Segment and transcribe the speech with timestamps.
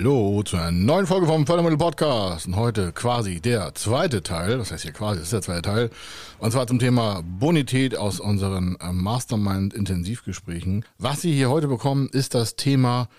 [0.00, 2.46] Hallo zu einer neuen Folge vom Fördermittel Podcast.
[2.46, 5.90] Und heute quasi der zweite Teil, das heißt hier quasi, ist der zweite Teil.
[6.38, 10.86] Und zwar zum Thema Bonität aus unseren äh, Mastermind-Intensivgesprächen.
[10.96, 13.10] Was Sie hier heute bekommen, ist das Thema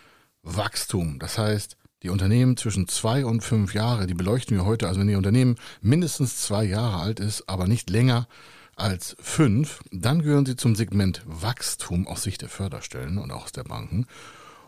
[0.42, 1.20] Wachstum.
[1.20, 4.88] Das heißt, die Unternehmen zwischen zwei und fünf Jahre, die beleuchten wir heute.
[4.88, 8.28] Also wenn Ihr Unternehmen mindestens zwei Jahre alt ist, aber nicht länger
[8.76, 13.52] als fünf, dann gehören Sie zum Segment Wachstum aus Sicht der Förderstellen und auch aus
[13.52, 14.08] der Banken.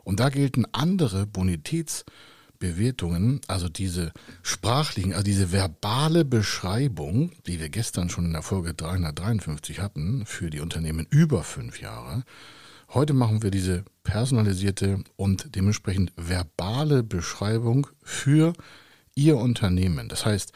[0.04, 4.12] Und da gelten andere Bonitätsbewertungen, also diese
[4.42, 10.50] sprachlichen, also diese verbale Beschreibung, die wir gestern schon in der Folge 353 hatten, für
[10.50, 12.24] die Unternehmen über fünf Jahre.
[12.94, 18.54] Heute machen wir diese personalisierte und dementsprechend verbale Beschreibung für
[19.16, 20.10] Ihr Unternehmen.
[20.10, 20.52] Das heißt,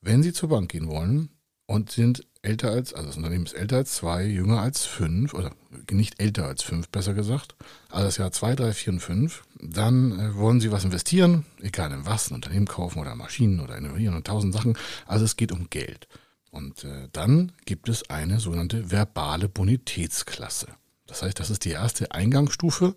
[0.00, 1.30] wenn Sie zur Bank gehen wollen
[1.66, 5.52] und sind älter als, also das Unternehmen ist älter als zwei, jünger als fünf, oder
[5.90, 7.54] nicht älter als fünf, besser gesagt,
[7.90, 11.92] also das Jahr zwei, drei, vier und fünf, dann äh, wollen sie was investieren, egal
[11.92, 14.76] in was, ein Unternehmen kaufen oder Maschinen oder innovieren und tausend Sachen.
[15.06, 16.06] Also es geht um Geld.
[16.50, 20.68] Und äh, dann gibt es eine sogenannte verbale Bonitätsklasse.
[21.06, 22.94] Das heißt, das ist die erste Eingangsstufe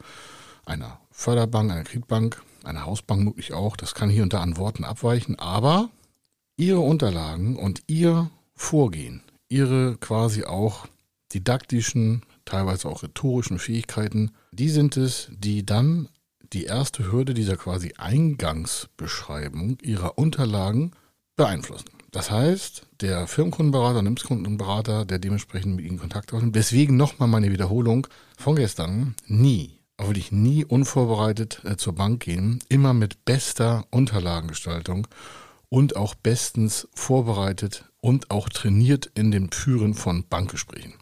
[0.65, 3.77] einer Förderbank, einer Kreditbank, einer Hausbank möglich auch.
[3.77, 5.89] Das kann hier und da an Worten abweichen, aber
[6.57, 10.87] Ihre Unterlagen und Ihr Vorgehen ihre quasi auch
[11.33, 16.09] didaktischen, teilweise auch rhetorischen Fähigkeiten, die sind es, die dann
[16.53, 20.91] die erste Hürde dieser quasi Eingangsbeschreibung ihrer Unterlagen
[21.35, 21.89] beeinflussen.
[22.11, 28.07] Das heißt, der Firmenkundenberater, Nimmskundenberater, der dementsprechend mit Ihnen Kontakt aufnimmt, deswegen nochmal meine Wiederholung
[28.37, 33.85] von gestern, nie, auch würde ich nie unvorbereitet äh, zur Bank gehen, immer mit bester
[33.91, 35.07] Unterlagengestaltung
[35.69, 40.93] und auch bestens vorbereitet und auch trainiert in dem Führen von Bankgesprächen.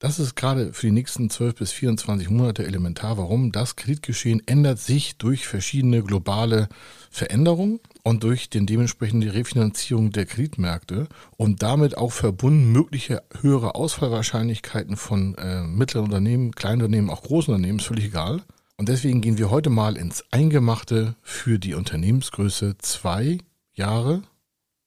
[0.00, 3.18] Das ist gerade für die nächsten 12 bis 24 Monate elementar.
[3.18, 3.50] Warum?
[3.50, 6.68] Das Kreditgeschehen ändert sich durch verschiedene globale
[7.10, 14.96] Veränderungen und durch den dementsprechende Refinanzierung der Kreditmärkte und damit auch verbunden mögliche höhere Ausfallwahrscheinlichkeiten
[14.96, 18.42] von äh, mittleren Unternehmen, kleinen Unternehmen, auch großen Unternehmen, ist völlig egal.
[18.76, 23.38] Und deswegen gehen wir heute mal ins Eingemachte für die Unternehmensgröße zwei
[23.78, 24.22] Jahre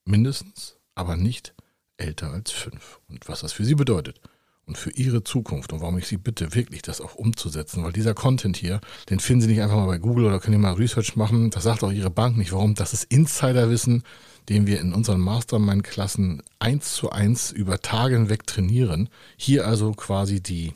[0.05, 1.53] mindestens aber nicht
[1.97, 2.99] älter als fünf.
[3.07, 4.19] Und was das für Sie bedeutet
[4.65, 8.13] und für Ihre Zukunft und warum ich Sie bitte, wirklich das auch umzusetzen, weil dieser
[8.13, 11.15] Content hier, den finden Sie nicht einfach mal bei Google oder können Sie mal Research
[11.15, 11.49] machen.
[11.49, 12.51] Das sagt auch Ihre Bank nicht.
[12.51, 12.75] Warum?
[12.75, 14.03] Das ist Insiderwissen,
[14.49, 19.09] den wir in unseren Mastermind-Klassen eins zu eins über Tage hinweg trainieren.
[19.37, 20.73] Hier also quasi die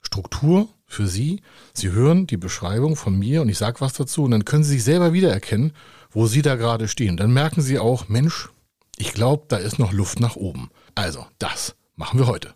[0.00, 1.42] Struktur für Sie.
[1.72, 4.74] Sie hören die Beschreibung von mir und ich sage was dazu und dann können Sie
[4.74, 5.72] sich selber wiedererkennen,
[6.10, 7.16] wo Sie da gerade stehen.
[7.16, 8.48] Dann merken Sie auch, Mensch,
[8.96, 10.70] ich glaube, da ist noch Luft nach oben.
[10.94, 12.54] Also, das machen wir heute.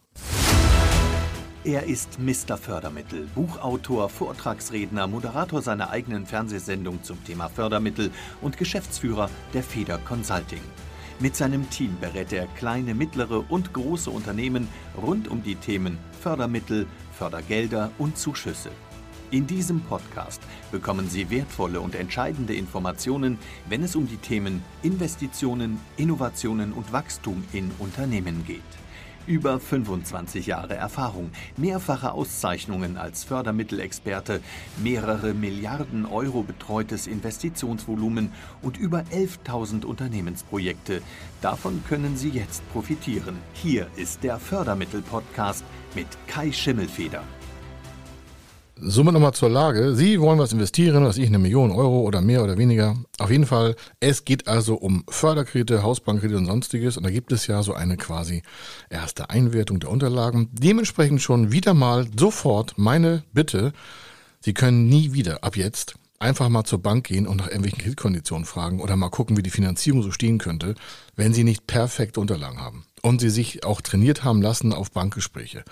[1.64, 2.56] Er ist Mr.
[2.56, 8.10] Fördermittel, Buchautor, Vortragsredner, Moderator seiner eigenen Fernsehsendung zum Thema Fördermittel
[8.40, 10.62] und Geschäftsführer der Feder Consulting.
[11.20, 16.86] Mit seinem Team berät er kleine, mittlere und große Unternehmen rund um die Themen Fördermittel,
[17.18, 18.70] Fördergelder und Zuschüsse.
[19.32, 20.40] In diesem Podcast
[20.70, 27.44] bekommen Sie wertvolle und entscheidende Informationen, wenn es um die Themen Investitionen, Innovationen und Wachstum
[27.52, 28.62] in Unternehmen geht.
[29.26, 34.40] Über 25 Jahre Erfahrung, mehrfache Auszeichnungen als Fördermittelexperte,
[34.82, 41.02] mehrere Milliarden Euro betreutes Investitionsvolumen und über 11.000 Unternehmensprojekte.
[41.42, 43.36] Davon können Sie jetzt profitieren.
[43.52, 45.62] Hier ist der Fördermittel-Podcast
[45.94, 47.22] mit Kai Schimmelfeder.
[48.80, 49.94] Somit nochmal zur Lage.
[49.96, 52.96] Sie wollen was investieren, was ich, eine Million Euro oder mehr oder weniger.
[53.18, 56.96] Auf jeden Fall, es geht also um Förderkredite, Hausbankkredite und sonstiges.
[56.96, 58.42] Und da gibt es ja so eine quasi
[58.88, 60.48] erste Einwertung der Unterlagen.
[60.52, 63.72] Dementsprechend schon wieder mal sofort meine Bitte,
[64.40, 68.44] Sie können nie wieder ab jetzt einfach mal zur Bank gehen und nach irgendwelchen Kreditkonditionen
[68.44, 70.74] fragen oder mal gucken, wie die Finanzierung so stehen könnte,
[71.16, 75.64] wenn Sie nicht perfekte Unterlagen haben und Sie sich auch trainiert haben lassen auf Bankgespräche.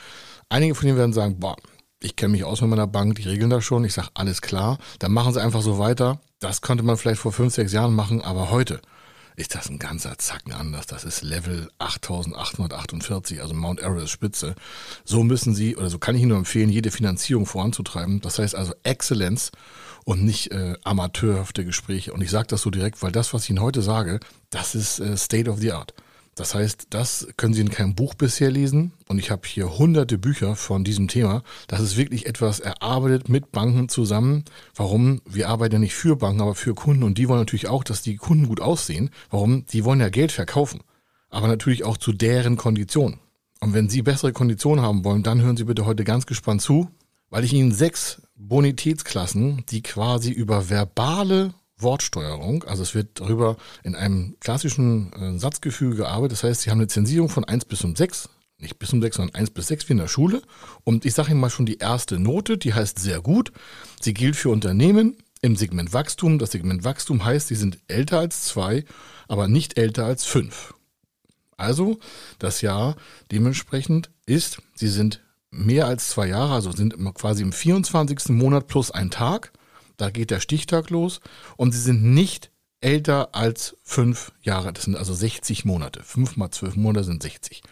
[0.49, 1.57] Einige von Ihnen werden sagen, boah,
[2.01, 3.85] ich kenne mich aus mit meiner Bank, die regeln das schon.
[3.85, 4.79] Ich sage, alles klar.
[4.99, 6.21] Dann machen sie einfach so weiter.
[6.41, 8.81] Das konnte man vielleicht vor fünf, sechs Jahren machen, aber heute
[9.35, 10.87] ist das ein ganzer Zacken anders.
[10.87, 14.55] Das ist Level 8848, also Mount Everest Spitze.
[15.05, 18.21] So müssen Sie, oder so kann ich Ihnen nur empfehlen, jede Finanzierung voranzutreiben.
[18.21, 19.53] Das heißt also Exzellenz
[20.07, 22.13] und nicht äh, amateurhafte Gespräche.
[22.13, 24.21] Und ich sage das so direkt, weil das, was ich Ihnen heute sage,
[24.51, 25.95] das ist äh, State of the Art.
[26.37, 28.93] Das heißt, das können Sie in keinem Buch bisher lesen.
[29.09, 31.43] Und ich habe hier hunderte Bücher von diesem Thema.
[31.67, 34.45] Das ist wirklich etwas erarbeitet mit Banken zusammen.
[34.77, 35.23] Warum?
[35.29, 37.03] Wir arbeiten ja nicht für Banken, aber für Kunden.
[37.03, 39.11] Und die wollen natürlich auch, dass die Kunden gut aussehen.
[39.31, 39.67] Warum?
[39.67, 40.83] Die wollen ja Geld verkaufen.
[41.31, 43.19] Aber natürlich auch zu deren Konditionen.
[43.61, 46.91] Und wenn Sie bessere Konditionen haben wollen, dann hören Sie bitte heute ganz gespannt zu,
[47.31, 52.65] weil ich Ihnen sechs Bonitätsklassen, die quasi über verbale Wortsteuerung.
[52.65, 56.33] Also es wird darüber in einem klassischen äh, Satzgefüge gearbeitet.
[56.33, 58.29] Das heißt, Sie haben eine Zensierung von 1 bis um 6,
[58.59, 60.43] nicht bis um 6, sondern 1 bis 6 wie in der Schule.
[60.85, 63.53] Und ich sage Ihnen mal schon die erste Note, die heißt sehr gut.
[64.01, 66.39] Sie gilt für Unternehmen im Segment Wachstum.
[66.39, 68.85] Das Segment Wachstum heißt, sie sind älter als 2,
[69.29, 70.75] aber nicht älter als 5.
[71.57, 71.99] Also
[72.39, 72.97] das Jahr
[73.31, 75.23] dementsprechend ist, sie sind
[75.57, 78.29] mehr als zwei Jahre, also sind quasi im 24.
[78.31, 79.53] Monat plus ein Tag.
[79.97, 81.21] Da geht der Stichtag los
[81.57, 82.51] und sie sind nicht
[82.81, 84.73] älter als fünf Jahre.
[84.73, 86.03] Das sind also 60 Monate.
[86.03, 87.63] Fünf mal zwölf Monate sind 60.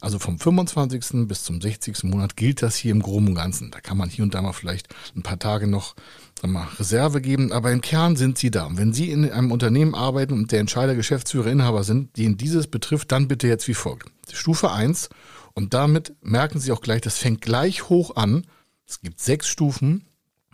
[0.00, 1.28] Also vom 25.
[1.28, 2.04] bis zum 60.
[2.04, 3.70] Monat gilt das hier im Groben und Ganzen.
[3.70, 5.94] Da kann man hier und da mal vielleicht ein paar Tage noch
[6.42, 8.64] mal, Reserve geben, aber im Kern sind sie da.
[8.64, 12.66] Und wenn Sie in einem Unternehmen arbeiten und der Entscheider, Geschäftsführer, Inhaber sind, den dieses
[12.66, 14.10] betrifft, dann bitte jetzt wie folgt.
[14.32, 15.10] Stufe 1
[15.54, 18.46] und damit merken Sie auch gleich, das fängt gleich hoch an.
[18.86, 20.06] Es gibt sechs Stufen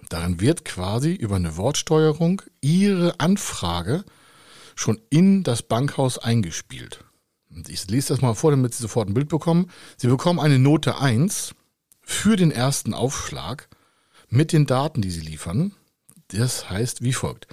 [0.08, 4.04] Darin wird quasi über eine Wortsteuerung Ihre Anfrage
[4.74, 7.04] schon in das Bankhaus eingespielt.
[7.50, 9.70] Und ich lese das mal vor, damit Sie sofort ein Bild bekommen.
[9.96, 11.54] Sie bekommen eine Note 1
[12.02, 13.68] für den ersten Aufschlag
[14.28, 15.74] mit den Daten, die Sie liefern.
[16.28, 17.46] Das heißt wie folgt.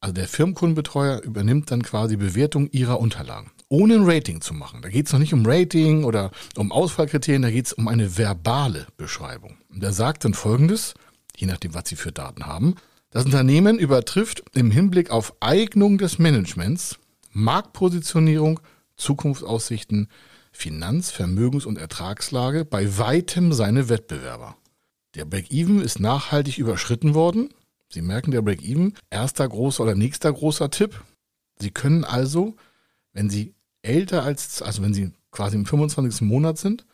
[0.00, 3.50] Also der Firmenkundenbetreuer übernimmt dann quasi Bewertung Ihrer Unterlagen.
[3.68, 4.82] Ohne ein Rating zu machen.
[4.82, 8.18] Da geht es noch nicht um Rating oder um Ausfallkriterien, da geht es um eine
[8.18, 9.56] verbale Beschreibung.
[9.70, 10.94] Und er sagt dann folgendes
[11.36, 12.74] je nachdem, was sie für Daten haben.
[13.10, 16.98] Das Unternehmen übertrifft im Hinblick auf Eignung des Managements,
[17.32, 18.60] Marktpositionierung,
[18.96, 20.08] Zukunftsaussichten,
[20.52, 24.56] Finanz-, Vermögens- und Ertragslage bei weitem seine Wettbewerber.
[25.14, 27.52] Der Break-Even ist nachhaltig überschritten worden.
[27.88, 31.02] Sie merken, der Break-Even, erster großer oder nächster großer Tipp.
[31.58, 32.56] Sie können also,
[33.14, 36.20] wenn Sie älter als, also wenn Sie quasi im 25.
[36.22, 36.84] Monat sind,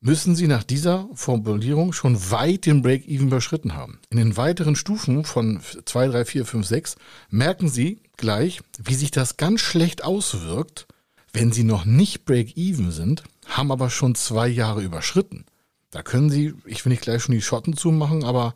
[0.00, 3.98] müssen Sie nach dieser Formulierung schon weit den Break-Even überschritten haben.
[4.10, 6.96] In den weiteren Stufen von 2, 3, 4, 5, 6
[7.30, 10.86] merken Sie gleich, wie sich das ganz schlecht auswirkt,
[11.32, 15.44] wenn Sie noch nicht Break-Even sind, haben aber schon zwei Jahre überschritten.
[15.90, 18.54] Da können Sie, ich will nicht gleich schon die Schotten zumachen, aber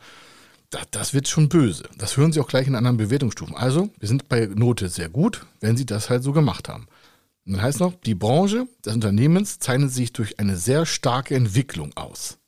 [0.91, 1.85] das, wird schon böse.
[1.99, 3.55] Das hören Sie auch gleich in anderen Bewertungsstufen.
[3.55, 6.89] Also, wir sind bei Note sehr gut, wenn Sie das halt so gemacht haben.
[7.47, 11.93] Und dann heißt noch, die Branche des Unternehmens zeichnet sich durch eine sehr starke Entwicklung
[11.95, 12.39] aus.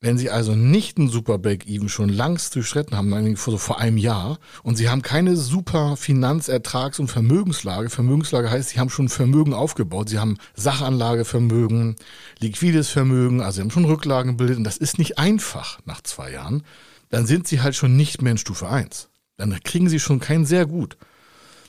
[0.00, 4.38] Wenn Sie also nicht einen super Break-Even schon langst durchschritten haben, vor, vor einem Jahr,
[4.62, 9.54] und Sie haben keine super Finanz-, Ertrags- und Vermögenslage, Vermögenslage heißt, Sie haben schon Vermögen
[9.54, 11.96] aufgebaut, Sie haben Sachanlagevermögen,
[12.38, 16.30] liquides Vermögen, also Sie haben schon Rücklagen gebildet, und das ist nicht einfach nach zwei
[16.30, 16.62] Jahren,
[17.08, 19.08] dann sind Sie halt schon nicht mehr in Stufe 1.
[19.36, 20.96] Dann kriegen Sie schon kein sehr gut.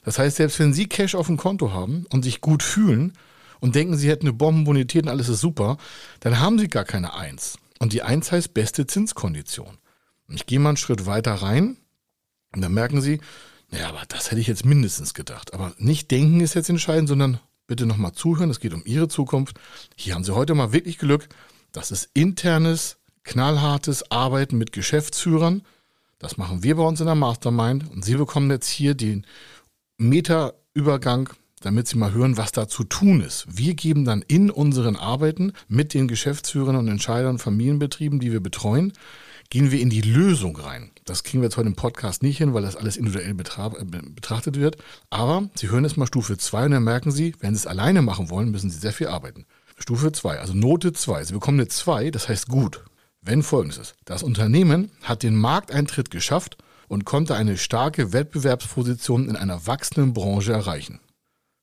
[0.04, 3.14] Das heißt, selbst wenn Sie Cash auf dem Konto haben und sich gut fühlen
[3.60, 5.78] und denken, Sie hätten eine Bombenbonität und alles ist super,
[6.20, 7.58] dann haben Sie gar keine Eins.
[7.80, 9.78] Und die Eins heißt beste Zinskondition.
[10.30, 11.78] Ich gehe mal einen Schritt weiter rein
[12.54, 13.20] und dann merken Sie,
[13.72, 15.54] naja, aber das hätte ich jetzt mindestens gedacht.
[15.54, 18.50] Aber nicht denken ist jetzt entscheidend, sondern bitte nochmal zuhören.
[18.50, 19.60] Es geht um Ihre Zukunft.
[19.96, 21.30] Hier haben Sie heute mal wirklich Glück.
[21.72, 25.62] Das ist internes, knallhartes Arbeiten mit Geschäftsführern.
[26.18, 27.90] Das machen wir bei uns in der Mastermind.
[27.92, 29.26] Und Sie bekommen jetzt hier den
[30.00, 31.30] Meterübergang,
[31.60, 33.46] damit Sie mal hören, was da zu tun ist.
[33.50, 38.94] Wir geben dann in unseren Arbeiten mit den Geschäftsführern und Entscheidern, Familienbetrieben, die wir betreuen,
[39.50, 40.92] gehen wir in die Lösung rein.
[41.04, 44.58] Das kriegen wir jetzt heute im Podcast nicht hin, weil das alles individuell äh, betrachtet
[44.58, 44.78] wird.
[45.10, 48.02] Aber Sie hören jetzt mal Stufe 2 und dann merken Sie, wenn Sie es alleine
[48.02, 49.46] machen wollen, müssen Sie sehr viel arbeiten.
[49.78, 51.26] Stufe 2, also Note 2.
[51.26, 52.86] Sie bekommen eine 2, das heißt gut.
[53.22, 56.58] Wenn folgendes ist, das Unternehmen hat den Markteintritt geschafft
[56.90, 61.00] und konnte eine starke Wettbewerbsposition in einer wachsenden Branche erreichen.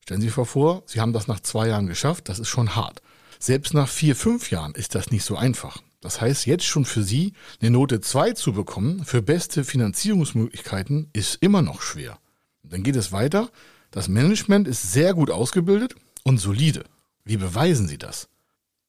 [0.03, 3.03] Stellen Sie sich vor, Sie haben das nach zwei Jahren geschafft, das ist schon hart.
[3.39, 5.83] Selbst nach vier, fünf Jahren ist das nicht so einfach.
[6.01, 11.39] Das heißt, jetzt schon für Sie eine Note 2 zu bekommen für beste Finanzierungsmöglichkeiten ist
[11.43, 12.19] immer noch schwer.
[12.63, 13.51] Dann geht es weiter.
[13.91, 16.85] Das Management ist sehr gut ausgebildet und solide.
[17.25, 18.29] Wie beweisen Sie das?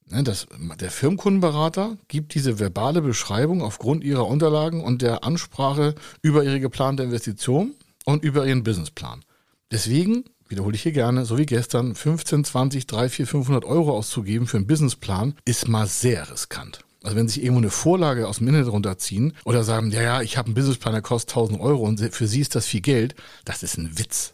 [0.09, 0.47] Ne, das,
[0.79, 7.03] der Firmenkundenberater gibt diese verbale Beschreibung aufgrund ihrer Unterlagen und der Ansprache über ihre geplante
[7.03, 9.21] Investition und über ihren Businessplan.
[9.69, 14.47] Deswegen wiederhole ich hier gerne, so wie gestern, 15, 20, 3, 4, 500 Euro auszugeben
[14.47, 16.79] für einen Businessplan, ist mal sehr riskant.
[17.03, 20.21] Also wenn Sie sich irgendwo eine Vorlage aus dem Internet runterziehen oder sagen, ja, ja,
[20.21, 23.15] ich habe einen Businessplan, der kostet 1000 Euro und für Sie ist das viel Geld,
[23.43, 24.31] das ist ein Witz.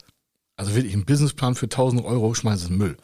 [0.55, 2.95] Also wirklich ein Businessplan für 1000 Euro, schmeißen Müll.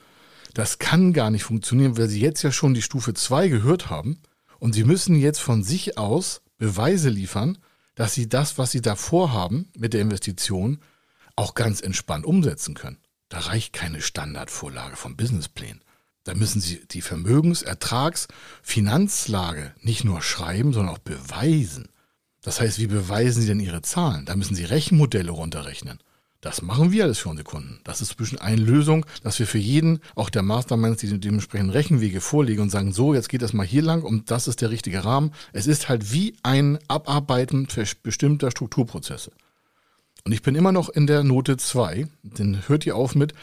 [0.53, 4.19] Das kann gar nicht funktionieren, weil Sie jetzt ja schon die Stufe 2 gehört haben
[4.59, 7.57] und Sie müssen jetzt von sich aus Beweise liefern,
[7.95, 10.79] dass Sie das, was Sie da vorhaben mit der Investition,
[11.35, 12.97] auch ganz entspannt umsetzen können.
[13.29, 15.81] Da reicht keine Standardvorlage vom Businessplan.
[16.23, 18.27] Da müssen Sie die Vermögens-, Ertrags-,
[18.61, 21.89] Finanzlage nicht nur schreiben, sondern auch beweisen.
[22.41, 24.25] Das heißt, wie beweisen Sie denn Ihre Zahlen?
[24.25, 25.99] Da müssen Sie Rechenmodelle runterrechnen.
[26.41, 27.81] Das machen wir alles für unsere Kunden.
[27.83, 32.21] Das ist zwischen eine Lösung, dass wir für jeden, auch der Masterminds, die dementsprechend Rechenwege
[32.21, 35.03] vorlegen und sagen, so, jetzt geht das mal hier lang und das ist der richtige
[35.03, 35.33] Rahmen.
[35.51, 37.67] Es ist halt wie ein Abarbeiten
[38.03, 39.31] bestimmter Strukturprozesse.
[40.23, 43.33] Und ich bin immer noch in der Note 2, denn hört ihr auf mit,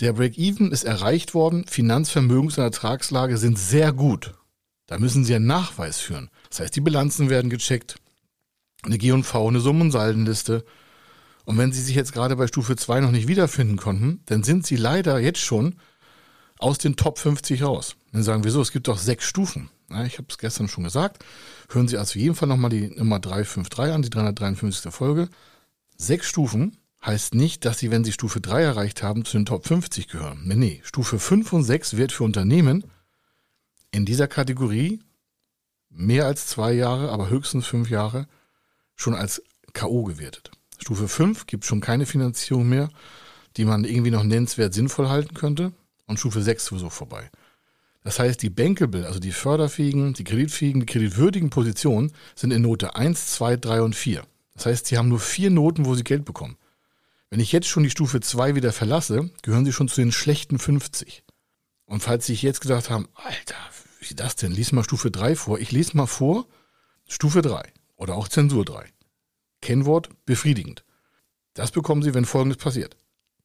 [0.00, 4.34] der Break-Even ist erreicht worden, Finanzvermögens- und Ertragslage sind sehr gut.
[4.86, 6.30] Da müssen Sie einen Nachweis führen.
[6.48, 7.96] Das heißt, die Bilanzen werden gecheckt,
[8.82, 10.64] eine G&V, eine Summensaldenliste, und
[11.58, 14.76] wenn Sie sich jetzt gerade bei Stufe 2 noch nicht wiederfinden konnten, dann sind Sie
[14.76, 15.76] leider jetzt schon
[16.58, 17.96] aus den Top 50 raus.
[18.12, 19.70] Dann sagen wir so, es gibt doch sechs Stufen.
[19.90, 21.24] Ja, ich habe es gestern schon gesagt.
[21.70, 24.92] Hören Sie also jeden Fall nochmal die Nummer 353 an, die 353.
[24.92, 25.28] Folge.
[25.96, 29.66] Sechs Stufen heißt nicht, dass Sie, wenn Sie Stufe 3 erreicht haben, zu den Top
[29.66, 30.42] 50 gehören.
[30.44, 30.80] Nee, nee.
[30.84, 32.84] Stufe 5 und 6 wird für Unternehmen
[33.90, 35.00] in dieser Kategorie
[35.88, 38.28] mehr als zwei Jahre, aber höchstens fünf Jahre
[38.94, 39.42] schon als
[39.72, 40.04] K.O.
[40.04, 40.50] gewertet.
[40.80, 42.88] Stufe 5 gibt schon keine Finanzierung mehr,
[43.56, 45.72] die man irgendwie noch nennenswert sinnvoll halten könnte.
[46.06, 47.30] Und Stufe 6 sowieso vorbei.
[48.02, 52.96] Das heißt, die bankable, also die förderfähigen, die kreditfähigen, die kreditwürdigen Positionen sind in Note
[52.96, 54.22] 1, 2, 3 und 4.
[54.54, 56.56] Das heißt, sie haben nur vier Noten, wo sie Geld bekommen.
[57.28, 60.58] Wenn ich jetzt schon die Stufe 2 wieder verlasse, gehören sie schon zu den schlechten
[60.58, 61.22] 50.
[61.84, 63.56] Und falls Sie sich jetzt gedacht haben, Alter,
[64.00, 64.52] wie das denn?
[64.52, 65.58] Lies mal Stufe 3 vor.
[65.58, 66.46] Ich lese mal vor
[67.08, 67.62] Stufe 3
[67.96, 68.86] oder auch Zensur 3.
[69.60, 70.84] Kennwort befriedigend.
[71.54, 72.96] Das bekommen Sie, wenn Folgendes passiert.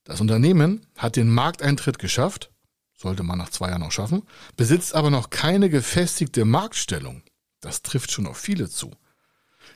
[0.04, 2.52] Das Unternehmen hat den Markteintritt geschafft,
[2.94, 4.24] sollte man nach zwei Jahren noch schaffen,
[4.56, 7.24] besitzt aber noch keine gefestigte Marktstellung.
[7.60, 8.92] Das trifft schon auf viele zu.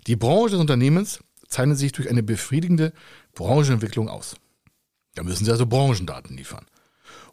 [0.07, 2.93] Die Branche des Unternehmens zeichnet sich durch eine befriedigende
[3.33, 4.35] Branchenentwicklung aus.
[5.15, 6.65] Da müssen Sie also Branchendaten liefern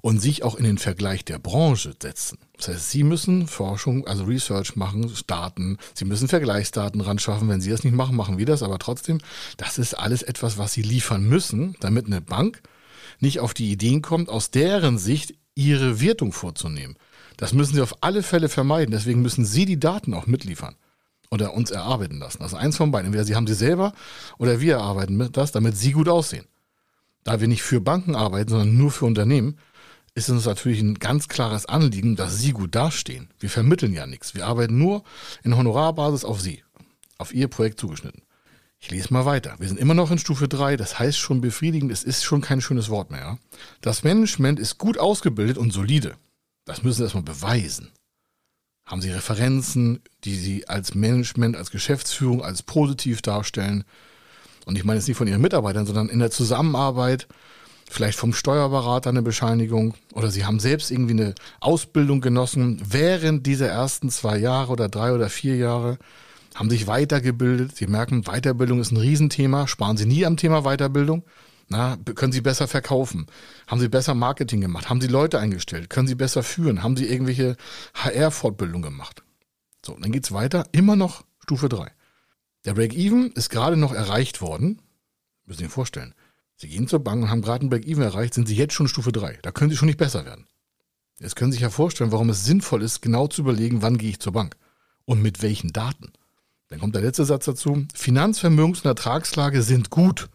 [0.06, 2.38] und sich auch in den Vergleich der Branche setzen.
[2.56, 5.78] Das heißt, Sie müssen Forschung, also Research machen, starten.
[5.94, 7.48] Sie müssen Vergleichsdaten ran schaffen.
[7.48, 8.62] Wenn Sie das nicht machen, machen wir das.
[8.62, 9.18] Aber trotzdem,
[9.56, 12.62] das ist alles etwas, was Sie liefern müssen, damit eine Bank
[13.18, 16.94] nicht auf die Ideen kommt, aus deren Sicht ihre Wertung vorzunehmen.
[17.36, 18.92] Das müssen Sie auf alle Fälle vermeiden.
[18.92, 20.76] Deswegen müssen Sie die Daten auch mitliefern
[21.32, 22.44] oder uns erarbeiten lassen.
[22.44, 23.06] Also eins von beiden.
[23.06, 23.92] Entweder Sie haben sie selber
[24.38, 26.46] oder wir erarbeiten das, damit Sie gut aussehen.
[27.24, 29.58] Da wir nicht für Banken arbeiten, sondern nur für Unternehmen,
[30.16, 33.28] ist uns natürlich ein ganz klares Anliegen, dass Sie gut dastehen.
[33.38, 34.34] Wir vermitteln ja nichts.
[34.34, 35.04] Wir arbeiten nur
[35.44, 36.64] in Honorarbasis auf Sie,
[37.18, 38.22] auf Ihr Projekt zugeschnitten.
[38.78, 39.56] Ich lese mal weiter.
[39.58, 42.62] Wir sind immer noch in Stufe 3, das heißt schon befriedigend, es ist schon kein
[42.62, 43.38] schönes Wort mehr.
[43.82, 46.14] Das Management ist gut ausgebildet und solide.
[46.64, 47.90] Das müssen Sie erstmal beweisen.
[48.86, 53.84] Haben Sie Referenzen, die Sie als Management, als Geschäftsführung, als positiv darstellen?
[54.64, 57.28] Und ich meine jetzt nicht von Ihren Mitarbeitern, sondern in der Zusammenarbeit
[57.88, 63.68] vielleicht vom Steuerberater eine Bescheinigung oder sie haben selbst irgendwie eine Ausbildung genossen während dieser
[63.68, 65.98] ersten zwei Jahre oder drei oder vier Jahre,
[66.54, 67.76] haben sich weitergebildet.
[67.76, 69.66] Sie merken, Weiterbildung ist ein Riesenthema.
[69.66, 71.22] Sparen Sie nie am Thema Weiterbildung.
[71.68, 73.26] Na, können Sie besser verkaufen?
[73.66, 74.88] Haben Sie besser Marketing gemacht?
[74.88, 75.90] Haben Sie Leute eingestellt?
[75.90, 76.82] Können Sie besser führen?
[76.82, 77.56] Haben Sie irgendwelche
[77.94, 79.22] HR-Fortbildung gemacht?
[79.84, 80.66] So, dann geht's weiter.
[80.72, 81.90] Immer noch Stufe drei.
[82.64, 84.80] Der Break-Even ist gerade noch erreicht worden.
[85.44, 86.14] Müssen Sie sich vorstellen.
[86.56, 89.12] Sie gehen zur Bank und haben gerade ein Break-Even erreicht, sind Sie jetzt schon Stufe
[89.12, 89.38] 3.
[89.42, 90.46] Da können Sie schon nicht besser werden.
[91.20, 94.10] Jetzt können Sie sich ja vorstellen, warum es sinnvoll ist, genau zu überlegen, wann gehe
[94.10, 94.56] ich zur Bank
[95.04, 96.12] und mit welchen Daten.
[96.68, 97.86] Dann kommt der letzte Satz dazu.
[97.94, 100.28] Finanzvermögens- und Ertragslage sind gut.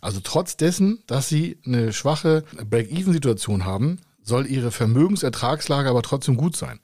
[0.00, 6.56] Also trotz dessen, dass Sie eine schwache Break-Even-Situation haben, soll Ihre Vermögensertragslage aber trotzdem gut
[6.56, 6.80] sein.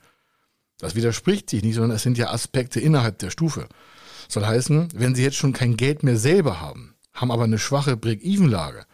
[0.78, 3.68] Das widerspricht sich nicht, sondern es sind ja Aspekte innerhalb der Stufe.
[4.28, 7.96] soll heißen, wenn Sie jetzt schon kein Geld mehr selber haben, haben aber eine schwache
[7.96, 8.86] Break-Even-Lage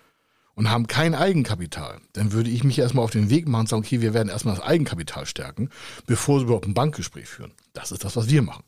[0.55, 3.83] und haben kein Eigenkapital, dann würde ich mich erstmal auf den Weg machen und sagen,
[3.83, 5.71] okay, wir werden erstmal das Eigenkapital stärken,
[6.07, 7.53] bevor sie überhaupt ein Bankgespräch führen.
[7.73, 8.65] Das ist das, was wir machen.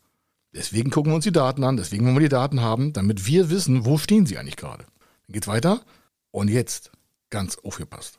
[0.53, 3.51] Deswegen gucken wir uns die Daten an, deswegen wollen wir die Daten haben, damit wir
[3.51, 4.85] wissen, wo stehen sie eigentlich gerade.
[5.27, 5.83] Dann geht's weiter.
[6.31, 6.93] Und jetzt,
[7.31, 8.19] ganz aufgepasst.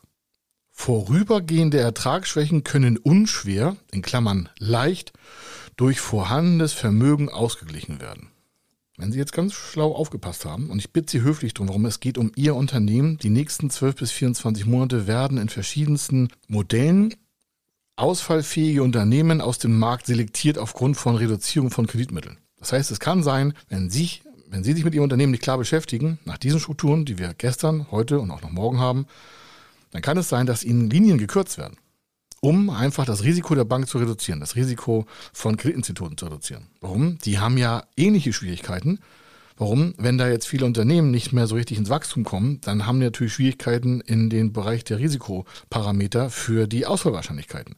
[0.71, 5.13] Vorübergehende Ertragsschwächen können unschwer, in Klammern leicht,
[5.77, 8.31] durch vorhandenes Vermögen ausgeglichen werden.
[8.97, 11.99] Wenn Sie jetzt ganz schlau aufgepasst haben, und ich bitte Sie höflich drum, warum es
[11.99, 17.13] geht um Ihr Unternehmen, die nächsten 12 bis 24 Monate werden in verschiedensten Modellen
[17.97, 22.37] ausfallfähige Unternehmen aus dem Markt selektiert aufgrund von Reduzierung von Kreditmitteln.
[22.57, 25.57] Das heißt, es kann sein, wenn Sie, wenn Sie sich mit Ihrem Unternehmen nicht klar
[25.57, 29.07] beschäftigen, nach diesen Strukturen, die wir gestern, heute und auch noch morgen haben,
[29.91, 31.77] dann kann es sein, dass Ihnen Linien gekürzt werden
[32.45, 36.67] um einfach das Risiko der Bank zu reduzieren, das Risiko von Kreditinstituten zu reduzieren.
[36.79, 37.17] Warum?
[37.25, 38.99] Die haben ja ähnliche Schwierigkeiten.
[39.57, 39.95] Warum?
[39.97, 43.05] Wenn da jetzt viele Unternehmen nicht mehr so richtig ins Wachstum kommen, dann haben die
[43.05, 47.77] natürlich Schwierigkeiten in den Bereich der Risikoparameter für die Ausfallwahrscheinlichkeiten.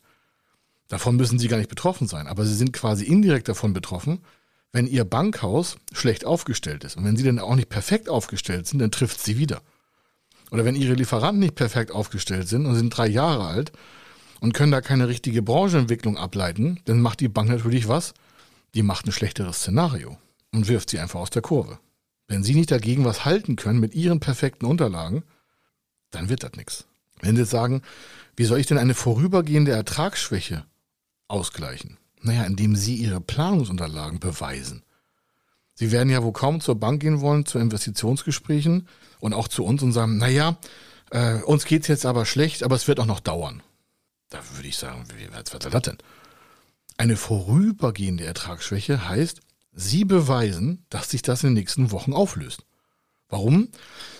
[0.89, 4.19] Davon müssen sie gar nicht betroffen sein, aber sie sind quasi indirekt davon betroffen,
[4.73, 8.79] wenn Ihr Bankhaus schlecht aufgestellt ist und wenn Sie dann auch nicht perfekt aufgestellt sind,
[8.79, 9.61] dann trifft Sie wieder.
[10.51, 13.71] Oder wenn Ihre Lieferanten nicht perfekt aufgestellt sind und sind drei Jahre alt
[14.39, 18.13] und können da keine richtige Branchenentwicklung ableiten, dann macht die Bank natürlich was?
[18.75, 20.17] Die macht ein schlechteres Szenario
[20.51, 21.79] und wirft sie einfach aus der Kurve.
[22.27, 25.23] Wenn Sie nicht dagegen was halten können mit Ihren perfekten Unterlagen,
[26.11, 26.85] dann wird das nichts.
[27.21, 27.81] Wenn Sie jetzt sagen,
[28.35, 30.65] wie soll ich denn eine vorübergehende Ertragsschwäche
[31.27, 31.97] ausgleichen?
[32.21, 34.83] Naja, indem Sie Ihre Planungsunterlagen beweisen.
[35.73, 38.87] Sie werden ja wohl kaum zur Bank gehen wollen, zu Investitionsgesprächen
[39.19, 40.57] und auch zu uns und sagen, naja,
[41.11, 43.61] äh, uns geht's jetzt aber schlecht, aber es wird auch noch dauern.
[44.29, 45.97] Da würde ich sagen, was wird das denn?
[46.97, 49.41] Eine vorübergehende Ertragsschwäche heißt,
[49.71, 52.65] Sie beweisen, dass sich das in den nächsten Wochen auflöst.
[53.29, 53.67] Warum?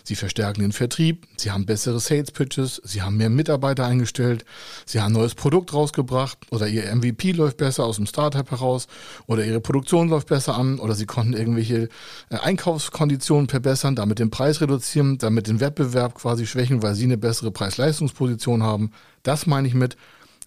[0.04, 4.44] Sie verstärken den Vertrieb, sie haben bessere Sales Pitches, sie haben mehr Mitarbeiter eingestellt,
[4.86, 8.88] sie haben ein neues Produkt rausgebracht oder ihr MVP läuft besser aus dem Startup heraus
[9.26, 11.88] oder ihre Produktion läuft besser an oder sie konnten irgendwelche
[12.30, 17.18] äh, Einkaufskonditionen verbessern, damit den Preis reduzieren, damit den Wettbewerb quasi schwächen, weil sie eine
[17.18, 18.92] bessere Preis-Leistungsposition haben.
[19.24, 19.96] Das meine ich mit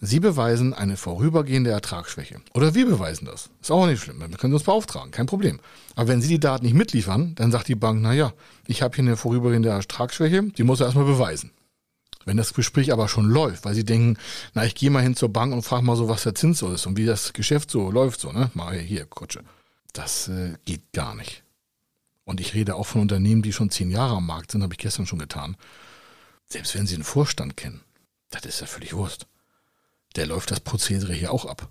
[0.03, 2.41] Sie beweisen eine vorübergehende Ertragsschwäche.
[2.55, 3.51] Oder wir beweisen das.
[3.61, 4.19] Ist auch nicht schlimm.
[4.19, 5.61] Wir können uns beauftragen, kein Problem.
[5.95, 8.33] Aber wenn Sie die Daten nicht mitliefern, dann sagt die Bank, na ja,
[8.67, 11.51] ich habe hier eine vorübergehende Ertragsschwäche, die muss er erstmal beweisen.
[12.25, 14.17] Wenn das Gespräch aber schon läuft, weil Sie denken,
[14.55, 16.73] na, ich gehe mal hin zur Bank und frage mal so, was der Zins so
[16.73, 18.51] ist und wie das Geschäft so läuft, so, ne?
[18.55, 19.43] Mal hier, Kutsche.
[19.93, 21.43] Das äh, geht gar nicht.
[22.25, 24.79] Und ich rede auch von Unternehmen, die schon zehn Jahre am Markt sind, habe ich
[24.79, 25.57] gestern schon getan.
[26.47, 27.83] Selbst wenn Sie einen Vorstand kennen,
[28.31, 29.27] das ist ja völlig Wurst
[30.17, 31.71] der läuft das Prozedere hier auch ab.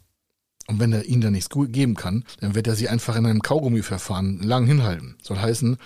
[0.68, 3.42] Und wenn er ihnen da nichts geben kann, dann wird er sie einfach in einem
[3.42, 5.16] Kaugummiverfahren lang hinhalten.
[5.24, 5.78] Soll heißen,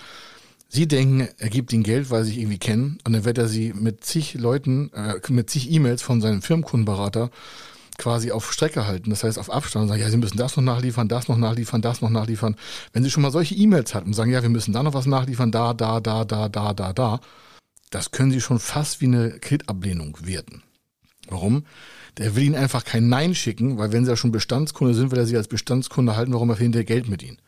[0.68, 3.48] sie denken, er gibt ihnen Geld, weil sie sich irgendwie kennen, und dann wird er
[3.48, 7.30] sie mit zig Leuten, äh, mit zig E-Mails von seinem Firmenkundenberater
[7.96, 10.64] quasi auf Strecke halten, das heißt auf Abstand und sagen, ja, Sie müssen das noch
[10.64, 12.56] nachliefern, das noch nachliefern, das noch nachliefern.
[12.92, 15.06] Wenn Sie schon mal solche E-Mails hatten und sagen, ja, wir müssen da noch was
[15.06, 17.20] nachliefern, da, da, da, da, da, da, da,
[17.90, 20.62] das können Sie schon fast wie eine Kreditablehnung werten.
[21.28, 21.64] Warum?
[22.18, 25.18] Der will ihnen einfach kein Nein schicken, weil wenn sie ja schon Bestandskunde sind, will
[25.18, 27.38] er sie als Bestandskunde halten, warum er hinterher Geld mit ihnen.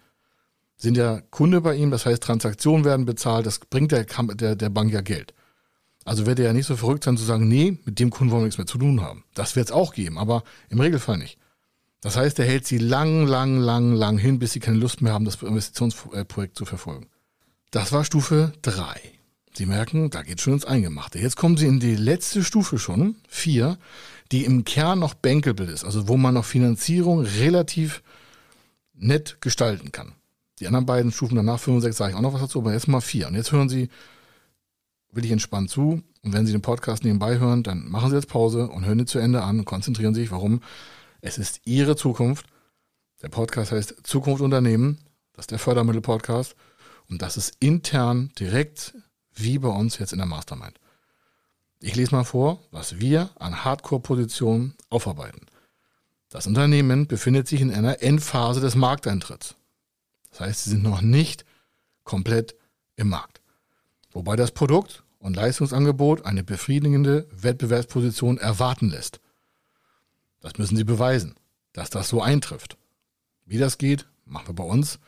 [0.76, 4.70] Sind ja Kunde bei ihm, das heißt Transaktionen werden bezahlt, das bringt der, der, der
[4.70, 5.32] Bank ja Geld.
[6.04, 8.42] Also wird er ja nicht so verrückt sein zu sagen, nee, mit dem Kunden wollen
[8.42, 9.24] wir nichts mehr zu tun haben.
[9.34, 11.38] Das wird es auch geben, aber im Regelfall nicht.
[12.00, 15.12] Das heißt, er hält sie lang, lang, lang, lang hin, bis sie keine Lust mehr
[15.12, 17.08] haben, das Investitionsprojekt zu verfolgen.
[17.72, 19.00] Das war Stufe drei.
[19.56, 21.18] Sie merken, da geht schon ins Eingemachte.
[21.18, 23.78] Jetzt kommen Sie in die letzte Stufe schon, vier,
[24.32, 28.02] die im Kern noch bankable ist, also wo man noch Finanzierung relativ
[28.94, 30.12] nett gestalten kann.
[30.60, 32.72] Die anderen beiden Stufen danach, 5 und 6, sage ich auch noch was dazu, aber
[32.72, 33.28] jetzt mal vier.
[33.28, 33.88] Und jetzt hören Sie
[35.16, 36.02] will ich entspannt zu.
[36.22, 39.06] Und wenn Sie den Podcast nebenbei hören, dann machen Sie jetzt Pause und hören ihn
[39.06, 40.60] zu Ende an und konzentrieren sich, warum
[41.20, 42.46] es ist Ihre Zukunft.
[43.22, 44.98] Der Podcast heißt Zukunft Unternehmen.
[45.32, 46.54] Das ist der Fördermittel-Podcast.
[47.08, 48.94] Und das ist intern direkt
[49.36, 50.80] wie bei uns jetzt in der Mastermind.
[51.80, 55.46] Ich lese mal vor, was wir an Hardcore-Positionen aufarbeiten.
[56.30, 59.56] Das Unternehmen befindet sich in einer Endphase des Markteintritts.
[60.30, 61.44] Das heißt, sie sind noch nicht
[62.04, 62.56] komplett
[62.96, 63.40] im Markt.
[64.10, 69.20] Wobei das Produkt und Leistungsangebot eine befriedigende Wettbewerbsposition erwarten lässt.
[70.40, 71.34] Das müssen sie beweisen,
[71.72, 72.76] dass das so eintrifft.
[73.44, 74.98] Wie das geht, machen wir bei uns,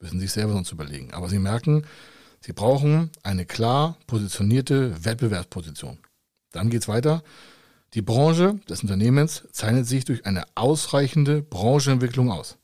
[0.00, 1.12] müssen Sie sich selber sonst überlegen.
[1.12, 1.84] Aber Sie merken,
[2.44, 5.98] Sie brauchen eine klar positionierte Wettbewerbsposition.
[6.50, 7.22] Dann geht's weiter.
[7.94, 12.58] Die Branche des Unternehmens zeichnet sich durch eine ausreichende Branchenentwicklung aus.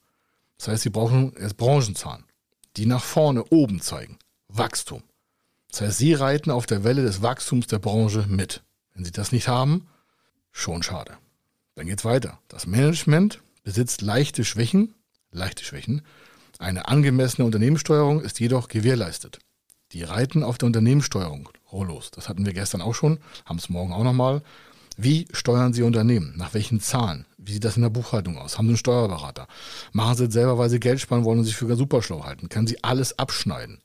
[0.57, 2.25] Das heißt, Sie brauchen jetzt Branchenzahlen,
[2.77, 4.19] die nach vorne oben zeigen.
[4.49, 5.03] Wachstum.
[5.71, 8.63] Das heißt, Sie reiten auf der Welle des Wachstums der Branche mit.
[8.95, 9.87] Wenn Sie das nicht haben,
[10.51, 11.19] schon schade.
[11.77, 12.41] Dann geht's weiter.
[12.49, 14.95] Das Management besitzt leichte Schwächen,
[15.31, 16.03] leichte Schwächen.
[16.59, 19.39] Eine angemessene Unternehmenssteuerung ist jedoch gewährleistet.
[19.93, 22.11] Die reiten auf der Unternehmenssteuerung los.
[22.11, 24.43] Das hatten wir gestern auch schon, haben es morgen auch nochmal.
[24.97, 26.35] Wie steuern Sie Unternehmen?
[26.37, 27.25] Nach welchen Zahlen?
[27.37, 28.59] Wie sieht das in der Buchhaltung aus?
[28.59, 29.47] Haben Sie einen Steuerberater?
[29.93, 32.49] Machen Sie es selber, weil Sie Geld sparen wollen und sich für superschlau halten?
[32.49, 33.81] Können Sie alles abschneiden?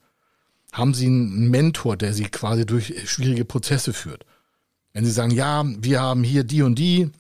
[0.72, 4.26] Haben Sie einen Mentor, der Sie quasi durch schwierige Prozesse führt?
[4.92, 7.12] Wenn Sie sagen, ja, wir haben hier die und die,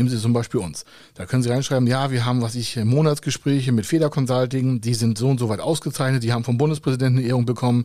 [0.00, 0.86] Nehmen Sie zum Beispiel uns.
[1.12, 5.18] Da können Sie reinschreiben, ja, wir haben, was ich, Monatsgespräche mit Feder Consulting, die sind
[5.18, 7.84] so und so weit ausgezeichnet, die haben vom Bundespräsidenten eine Ehrung bekommen.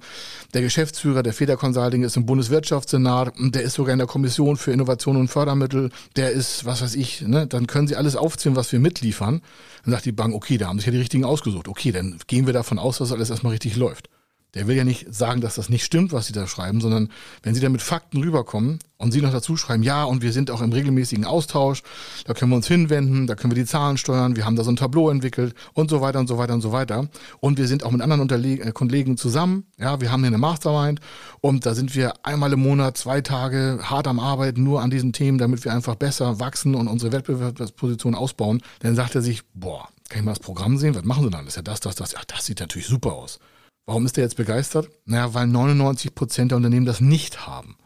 [0.53, 4.55] Der Geschäftsführer der Feder Consulting ist im Bundeswirtschaftssenat und der ist sogar in der Kommission
[4.55, 8.55] für Innovation und Fördermittel, der ist, was weiß ich, ne, dann können Sie alles aufzählen,
[8.55, 9.41] was wir mitliefern.
[9.83, 11.67] Dann sagt die Bank, okay, da haben sich ja die richtigen ausgesucht.
[11.67, 14.07] Okay, dann gehen wir davon aus, dass alles erstmal richtig läuft.
[14.55, 17.09] Der will ja nicht sagen, dass das nicht stimmt, was Sie da schreiben, sondern
[17.43, 20.49] wenn Sie da mit Fakten rüberkommen und Sie noch dazu schreiben, ja, und wir sind
[20.49, 21.83] auch im regelmäßigen Austausch,
[22.25, 24.71] da können wir uns hinwenden, da können wir die Zahlen steuern, wir haben da so
[24.71, 27.09] ein Tableau entwickelt und so weiter und so weiter und so weiter.
[27.41, 30.37] Und wir sind auch mit anderen Unterle äh, Kollegen zusammen, ja, wir haben hier eine
[30.37, 31.01] Mastermind
[31.41, 35.11] und da sind wir einmal im Monat, zwei Tage hart am Arbeiten, nur an diesen
[35.11, 38.61] Themen, damit wir einfach besser wachsen und unsere Wettbewerbsposition ausbauen.
[38.79, 40.95] Dann sagt er sich, boah, kann ich mal das Programm sehen?
[40.95, 41.45] Was machen Sie dann?
[41.45, 42.15] Ist ja das, das, das.
[42.15, 43.39] Ach, das sieht natürlich super aus.
[43.85, 44.89] Warum ist er jetzt begeistert?
[45.05, 47.77] Naja, weil 99 Prozent der Unternehmen das nicht haben.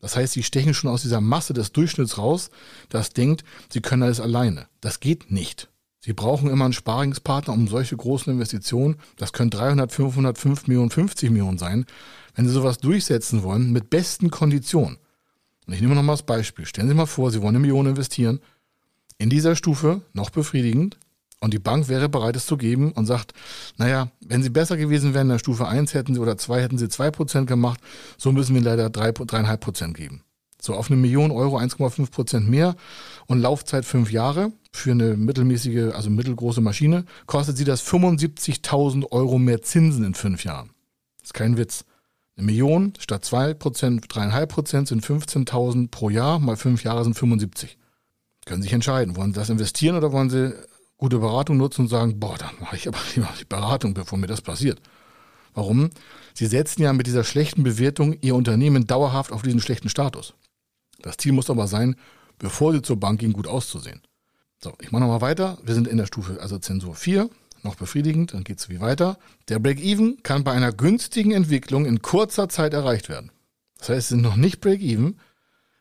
[0.00, 2.50] Das heißt, sie stechen schon aus dieser Masse des Durchschnitts raus,
[2.88, 4.66] das denkt, sie können alles alleine.
[4.80, 5.68] Das geht nicht.
[6.02, 8.96] Sie brauchen immer einen Sparingspartner um solche großen Investitionen.
[9.18, 11.84] Das können 300, 500, 5 Millionen, 50 Millionen sein.
[12.34, 14.96] Wenn Sie sowas durchsetzen wollen, mit besten Konditionen.
[15.66, 16.64] Und ich nehme nochmal das Beispiel.
[16.64, 18.40] Stellen Sie mal vor, Sie wollen eine Million investieren.
[19.18, 20.98] In dieser Stufe, noch befriedigend,
[21.40, 23.32] und die Bank wäre bereit, es zu geben und sagt,
[23.78, 26.78] naja, wenn sie besser gewesen wären in der Stufe 1 hätten sie oder 2 hätten
[26.78, 27.80] sie 2% gemacht,
[28.18, 30.22] so müssen wir leider 3, 3,5% geben.
[30.60, 32.76] So auf eine Million Euro 1,5% mehr
[33.26, 39.38] und Laufzeit 5 Jahre für eine mittelmäßige, also mittelgroße Maschine, kostet sie das 75.000 Euro
[39.38, 40.70] mehr Zinsen in 5 Jahren.
[41.18, 41.84] Das ist kein Witz.
[42.36, 43.56] Eine Million statt 2%,
[44.06, 47.78] 3,5% sind 15.000 pro Jahr, mal 5 Jahre sind 75.
[48.44, 50.54] Können sich entscheiden, wollen sie das investieren oder wollen sie
[51.00, 54.26] gute Beratung nutzen und sagen, boah, dann mache ich aber lieber die Beratung, bevor mir
[54.26, 54.80] das passiert.
[55.54, 55.90] Warum?
[56.34, 60.34] Sie setzen ja mit dieser schlechten Bewertung Ihr Unternehmen dauerhaft auf diesen schlechten Status.
[61.00, 61.96] Das Ziel muss aber sein,
[62.38, 64.02] bevor Sie zur Bank gehen, gut auszusehen.
[64.62, 65.58] So, ich mache nochmal weiter.
[65.64, 67.30] Wir sind in der Stufe, also Zensur 4,
[67.62, 69.18] noch befriedigend, dann geht es wie weiter.
[69.48, 73.32] Der Break-Even kann bei einer günstigen Entwicklung in kurzer Zeit erreicht werden.
[73.78, 75.18] Das heißt, sie sind noch nicht Break-Even,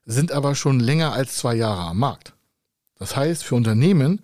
[0.06, 2.34] sind aber schon länger als zwei Jahre am Markt.
[2.98, 4.22] Das heißt, für Unternehmen,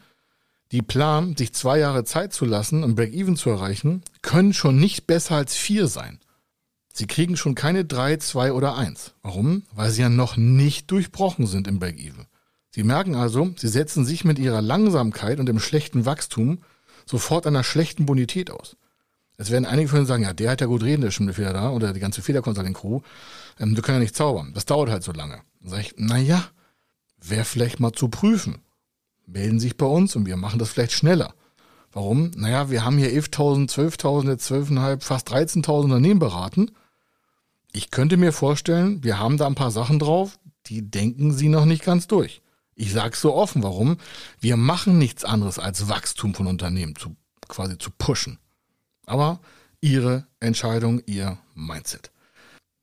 [0.71, 5.07] die planen, sich zwei Jahre Zeit zu lassen, um Break-Even zu erreichen, können schon nicht
[5.07, 6.19] besser als vier sein.
[6.91, 9.13] Sie kriegen schon keine drei, zwei oder eins.
[9.21, 9.63] Warum?
[9.73, 12.25] Weil sie ja noch nicht durchbrochen sind im Break-Even.
[12.71, 16.59] Sie merken also, sie setzen sich mit ihrer Langsamkeit und dem schlechten Wachstum
[17.05, 18.75] sofort einer schlechten Bonität aus.
[19.37, 21.53] Es werden einige von Ihnen sagen, ja, der hat ja gut reden, der ist wieder
[21.53, 23.01] da, oder die ganze Federconsulting-Crew.
[23.59, 24.53] Ähm, du kannst ja nicht zaubern.
[24.53, 25.41] Das dauert halt so lange.
[25.59, 26.43] Dann sage ich, naja,
[27.21, 28.64] wäre vielleicht mal zu prüfen
[29.27, 31.33] melden sich bei uns und wir machen das vielleicht schneller.
[31.91, 32.31] Warum?
[32.35, 36.71] Naja, wir haben hier 11.000, 12.000, jetzt 12.500, fast 13.000 Unternehmen beraten.
[37.71, 41.65] Ich könnte mir vorstellen, wir haben da ein paar Sachen drauf, die denken sie noch
[41.65, 42.41] nicht ganz durch.
[42.75, 43.97] Ich sage so offen, warum?
[44.39, 47.15] Wir machen nichts anderes als Wachstum von Unternehmen zu,
[47.47, 48.39] quasi zu pushen.
[49.05, 49.39] Aber
[49.79, 52.11] ihre Entscheidung, ihr Mindset.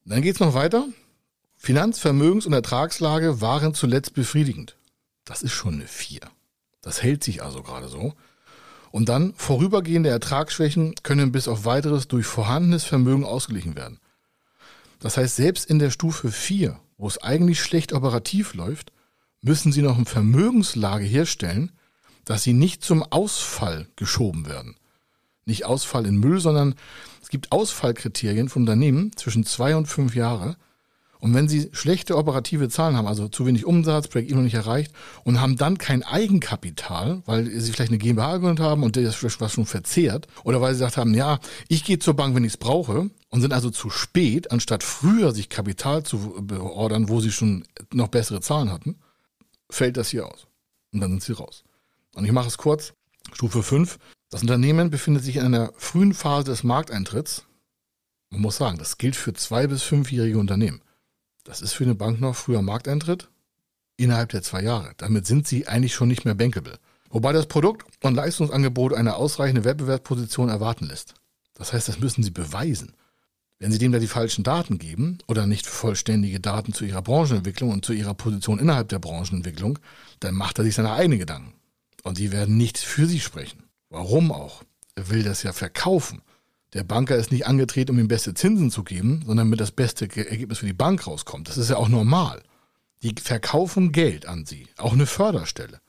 [0.05, 0.87] Dann geht's noch weiter.
[1.57, 4.77] Finanz-, Vermögens- und Ertragslage waren zuletzt befriedigend.
[5.25, 6.21] Das ist schon eine 4.
[6.81, 8.15] Das hält sich also gerade so.
[8.91, 13.99] Und dann vorübergehende Ertragsschwächen können bis auf weiteres durch vorhandenes Vermögen ausgeglichen werden.
[15.01, 18.93] Das heißt, selbst in der Stufe 4, wo es eigentlich schlecht operativ läuft,
[19.41, 21.73] müssen Sie noch eine Vermögenslage herstellen,
[22.25, 24.77] dass Sie nicht zum Ausfall geschoben werden.
[25.45, 26.77] Nicht Ausfall in Müll, sondern
[27.21, 30.57] es gibt Ausfallkriterien von Unternehmen zwischen zwei und fünf Jahre,
[31.23, 34.93] und wenn Sie schlechte operative Zahlen haben, also zu wenig Umsatz, Break-Even noch nicht erreicht
[35.23, 39.53] und haben dann kein Eigenkapital, weil Sie vielleicht eine GmbH gegründet haben und das was
[39.53, 42.57] schon verzehrt, oder weil Sie gesagt haben, ja, ich gehe zur Bank, wenn ich es
[42.57, 47.69] brauche, und sind also zu spät, anstatt früher sich Kapital zu beordern, wo Sie schon
[47.93, 48.97] noch bessere Zahlen hatten,
[49.71, 50.49] fällt das hier aus.
[50.93, 51.63] Und dann sind Sie raus.
[52.17, 52.95] Und ich mache es kurz.
[53.33, 54.01] Stufe 5.
[54.29, 57.45] Das Unternehmen befindet sich in einer frühen Phase des Markteintritts.
[58.31, 60.83] Man muss sagen, das gilt für zwei- bis fünfjährige Unternehmen.
[61.45, 63.29] Das ist für eine Bank noch früher Markteintritt
[63.97, 64.93] innerhalb der zwei Jahre.
[64.97, 66.79] Damit sind sie eigentlich schon nicht mehr bankable.
[67.11, 71.15] Wobei das Produkt und Leistungsangebot eine ausreichende Wettbewerbsposition erwarten lässt.
[71.55, 72.95] Das heißt, das müssen sie beweisen.
[73.59, 77.71] Wenn sie dem da die falschen Daten geben oder nicht vollständige Daten zu ihrer Branchenentwicklung
[77.71, 79.79] und zu ihrer Position innerhalb der Branchenentwicklung,
[80.21, 81.55] dann macht er sich seine eigenen Gedanken.
[82.03, 83.65] Und die werden nicht für sie sprechen.
[83.89, 84.65] Warum auch?
[84.97, 86.23] Er will das ja verkaufen.
[86.75, 90.05] Der Banker ist nicht angetreten, um ihm beste Zinsen zu geben, sondern damit das beste
[90.05, 91.49] Ergebnis für die Bank rauskommt.
[91.49, 92.43] Das ist ja auch normal.
[93.03, 95.81] Die verkaufen Geld an sie, auch eine Förderstelle.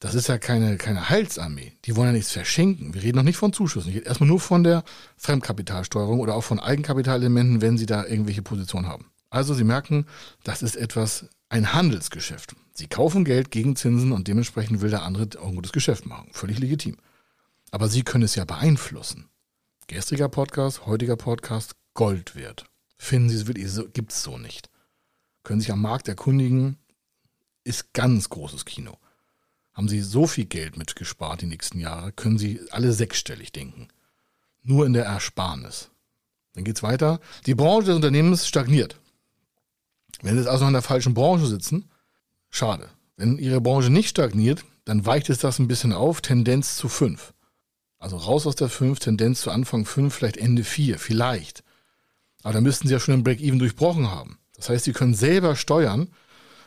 [0.00, 1.72] Das ist ja keine, keine Heilsarmee.
[1.84, 2.94] Die wollen ja nichts verschenken.
[2.94, 3.90] Wir reden noch nicht von Zuschüssen.
[3.90, 4.84] Ich rede erstmal nur von der
[5.16, 9.06] Fremdkapitalsteuerung oder auch von Eigenkapitalelementen, wenn sie da irgendwelche Positionen haben.
[9.30, 10.06] Also Sie merken,
[10.44, 12.54] das ist etwas, ein Handelsgeschäft.
[12.72, 16.28] Sie kaufen Geld gegen Zinsen und dementsprechend will der andere auch ein gutes Geschäft machen.
[16.32, 16.96] Völlig legitim.
[17.70, 19.28] Aber Sie können es ja beeinflussen.
[19.86, 22.64] Gestriger Podcast, heutiger Podcast, Gold wert.
[22.96, 24.70] Finden Sie es wirklich, so, gibt es so nicht.
[25.42, 26.78] Können sich am Markt erkundigen,
[27.64, 28.96] ist ganz großes Kino.
[29.74, 33.88] Haben Sie so viel Geld mitgespart die nächsten Jahre, können Sie alle sechsstellig denken.
[34.62, 35.90] Nur in der Ersparnis.
[36.54, 37.20] Dann geht's weiter.
[37.44, 38.98] Die Branche des Unternehmens stagniert.
[40.22, 41.90] Wenn Sie also in der falschen Branche sitzen,
[42.48, 42.88] schade.
[43.16, 47.33] Wenn Ihre Branche nicht stagniert, dann weicht es das ein bisschen auf, Tendenz zu 5.
[48.04, 51.64] Also raus aus der 5, Tendenz zu Anfang 5, vielleicht Ende 4, vielleicht.
[52.42, 54.36] Aber dann müssten Sie ja schon den Break-Even durchbrochen haben.
[54.56, 56.08] Das heißt, Sie können selber steuern,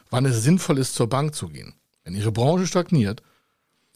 [0.10, 1.76] wann es sinnvoll ist, zur Bank zu gehen.
[2.04, 3.22] Wenn Ihre Branche stagniert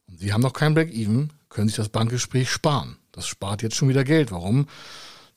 [0.08, 2.98] und Sie haben noch kein Break-Even, können sich das Bankgespräch sparen.
[3.12, 4.32] Das spart jetzt schon wieder Geld.
[4.32, 4.68] Warum?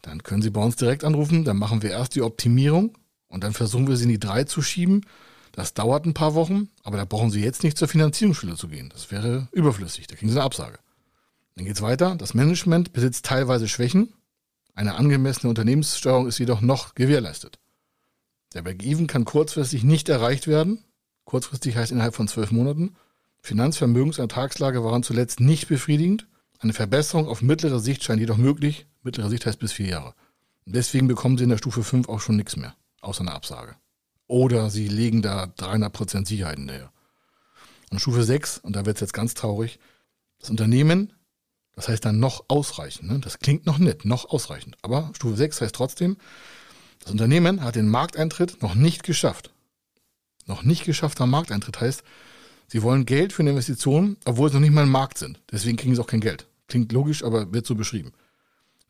[0.03, 3.55] Dann können Sie bei uns direkt anrufen, dann machen wir erst die Optimierung und dann
[3.55, 5.07] versuchen wir sie in die 3 zu schieben.
[5.53, 8.91] Das dauert ein paar Wochen, aber da brauchen Sie jetzt nicht zur Finanzierungsschule zu gehen.
[8.91, 10.07] Das wäre überflüssig.
[10.07, 10.79] Da kriegen Sie eine Absage.
[11.57, 12.17] Dann geht es weiter.
[12.17, 14.13] Das Management besitzt teilweise Schwächen.
[14.75, 17.61] Eine angemessene Unternehmenssteuerung ist jedoch noch gewährleistet.
[18.55, 20.85] Der Break-Even kann kurzfristig nicht erreicht werden.
[21.25, 22.97] Kurzfristig heißt innerhalb von zwölf Monaten.
[23.43, 26.27] Finanzvermögens- und Ertragslage waren zuletzt nicht befriedigend.
[26.59, 28.87] Eine Verbesserung auf mittlere Sicht scheint jedoch möglich.
[29.03, 30.15] Mittlere Sicht heißt bis vier Jahre.
[30.67, 33.77] Deswegen bekommen Sie in der Stufe 5 auch schon nichts mehr, außer eine Absage.
[34.27, 36.91] Oder Sie legen da 300% Sicherheit hinterher.
[37.91, 39.79] Und Stufe 6, und da wird es jetzt ganz traurig,
[40.41, 41.13] das Unternehmen
[41.77, 43.11] das heißt dann noch ausreichend.
[43.11, 43.19] Ne?
[43.19, 44.77] Das klingt noch nett, noch ausreichend.
[44.83, 46.17] Aber Stufe 6 heißt trotzdem,
[47.01, 49.51] das Unternehmen hat den Markteintritt noch nicht geschafft.
[50.47, 52.03] Noch nicht geschaffter Markteintritt heißt,
[52.69, 55.41] sie wollen Geld für eine Investition, obwohl sie noch nicht mal im Markt sind.
[55.51, 56.47] Deswegen kriegen sie auch kein Geld.
[56.69, 58.13] Klingt logisch, aber wird so beschrieben.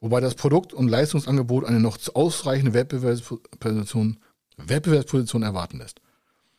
[0.00, 4.18] Wobei das Produkt- und Leistungsangebot eine noch ausreichende Wettbewerbsposition,
[4.56, 6.00] Wettbewerbsposition erwarten lässt.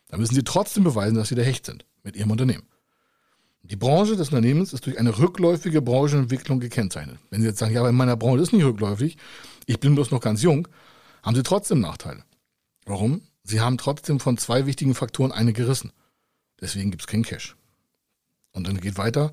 [0.08, 2.64] Da müssen sie trotzdem beweisen, dass sie der Hecht sind mit ihrem Unternehmen.
[3.70, 7.18] Die Branche des Unternehmens ist durch eine rückläufige Branchenentwicklung gekennzeichnet.
[7.30, 9.16] Wenn Sie jetzt sagen, ja, aber in meiner Branche ist nicht rückläufig,
[9.66, 10.68] ich bin bloß noch ganz jung,
[11.24, 12.22] haben Sie trotzdem Nachteile.
[12.84, 13.22] Warum?
[13.42, 15.92] Sie haben trotzdem von zwei wichtigen Faktoren eine gerissen.
[16.60, 17.56] Deswegen gibt es keinen Cash.
[18.52, 19.32] Und dann geht weiter.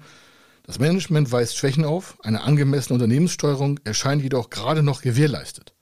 [0.64, 5.74] Das Management weist Schwächen auf, eine angemessene Unternehmenssteuerung erscheint jedoch gerade noch gewährleistet.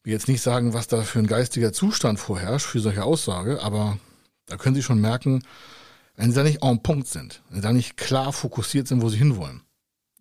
[0.00, 3.62] Ich will jetzt nicht sagen, was da für ein geistiger Zustand vorherrscht für solche Aussage,
[3.62, 3.98] aber
[4.46, 5.42] da können Sie schon merken,
[6.16, 9.08] wenn sie da nicht en Punkt sind, wenn sie da nicht klar fokussiert sind, wo
[9.08, 9.62] sie hinwollen.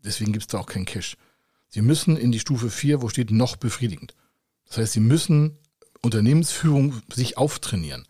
[0.04, 1.18] Deswegen gibt es da auch keinen Cash.
[1.70, 4.14] Sie müssen in die Stufe 4, wo steht noch befriedigend.
[4.68, 5.58] Das heißt, sie müssen
[6.02, 8.08] Unternehmensführung sich auftrainieren,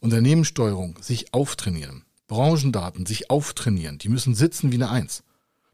[0.00, 3.98] Unternehmenssteuerung sich auftrainieren, Branchendaten sich auftrainieren.
[3.98, 5.22] Die müssen sitzen wie eine 1,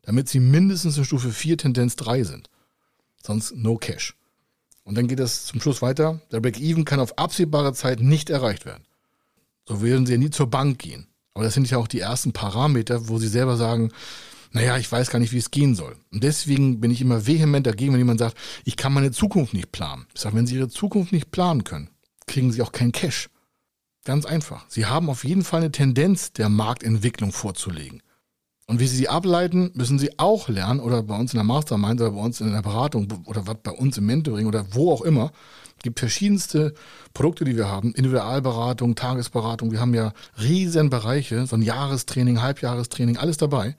[0.02, 2.50] damit sie mindestens in Stufe 4 Tendenz 3 sind.
[3.22, 4.16] Sonst no Cash.
[4.84, 6.20] Und dann geht es zum Schluss weiter.
[6.32, 8.84] Der Break-Even kann auf absehbare Zeit nicht erreicht werden.
[9.66, 11.06] So werden sie ja nie zur Bank gehen.
[11.34, 13.90] Aber das sind ja auch die ersten Parameter, wo sie selber sagen,
[14.52, 15.96] naja, ich weiß gar nicht, wie es gehen soll.
[16.12, 19.72] Und deswegen bin ich immer vehement dagegen, wenn jemand sagt, ich kann meine Zukunft nicht
[19.72, 20.06] planen.
[20.14, 21.88] Ich sage, wenn Sie Ihre Zukunft nicht planen können,
[22.26, 23.30] kriegen Sie auch keinen Cash.
[24.04, 24.66] Ganz einfach.
[24.68, 28.02] Sie haben auf jeden Fall eine Tendenz der Marktentwicklung vorzulegen.
[28.66, 32.01] Und wie Sie sie ableiten, müssen Sie auch lernen, oder bei uns in der Mastermind
[32.01, 35.33] oder bei uns in der Beratung oder bei uns im Mentoring oder wo auch immer,
[35.83, 36.75] gibt verschiedenste
[37.12, 37.92] Produkte, die wir haben.
[37.92, 39.72] Individualberatung, Tagesberatung.
[39.72, 43.77] Wir haben ja riesen Bereiche, so ein Jahrestraining, Halbjahrestraining, alles dabei.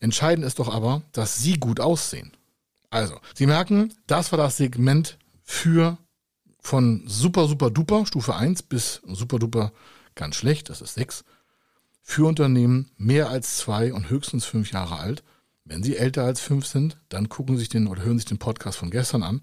[0.00, 2.32] Entscheidend ist doch aber, dass Sie gut aussehen.
[2.90, 5.98] Also, Sie merken, das war das Segment für
[6.60, 9.72] von super, super duper, Stufe 1 bis super duper
[10.14, 11.24] ganz schlecht, das ist 6,
[12.02, 15.22] für Unternehmen mehr als zwei und höchstens fünf Jahre alt.
[15.64, 18.38] Wenn Sie älter als fünf sind, dann gucken Sie sich den oder hören sich den
[18.38, 19.42] Podcast von gestern an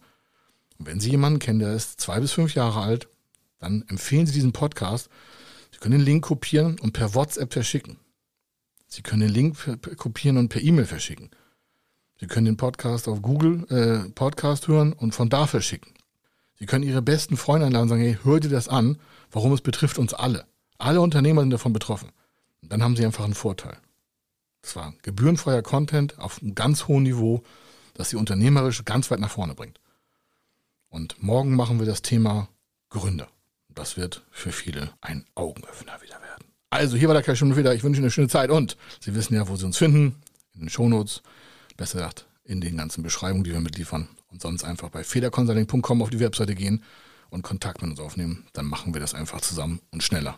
[0.79, 3.09] und wenn Sie jemanden kennen, der ist zwei bis fünf Jahre alt,
[3.59, 5.09] dann empfehlen Sie diesen Podcast.
[5.71, 7.97] Sie können den Link kopieren und per WhatsApp verschicken.
[8.87, 9.57] Sie können den Link
[9.97, 11.29] kopieren und per E-Mail verschicken.
[12.19, 15.93] Sie können den Podcast auf Google äh, Podcast hören und von da verschicken.
[16.57, 18.97] Sie können Ihre besten Freunde einladen und sagen, hey, hör dir das an,
[19.31, 20.45] warum es betrifft uns alle.
[20.77, 22.09] Alle Unternehmer sind davon betroffen.
[22.61, 23.77] Und dann haben Sie einfach einen Vorteil.
[24.61, 27.43] Das war gebührenfreier Content auf einem ganz hohen Niveau,
[27.93, 29.79] das Sie unternehmerisch ganz weit nach vorne bringt.
[30.89, 32.49] Und morgen machen wir das Thema
[32.89, 33.29] Gründer.
[33.69, 36.45] Das wird für viele ein Augenöffner wieder werden.
[36.71, 37.73] Also hier war der Kai wieder.
[37.73, 40.15] Ich wünsche Ihnen eine schöne Zeit und Sie wissen ja, wo Sie uns finden.
[40.53, 41.21] In den Shownotes.
[41.77, 44.09] Besser gesagt, in den ganzen Beschreibungen, die wir mitliefern.
[44.31, 46.83] Und sonst einfach bei federconsulting.com auf die Webseite gehen
[47.29, 48.45] und Kontakt mit uns aufnehmen.
[48.53, 50.37] Dann machen wir das einfach zusammen und schneller.